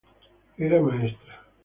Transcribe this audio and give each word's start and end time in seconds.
Era 0.57 0.81
maestra. 0.81 1.45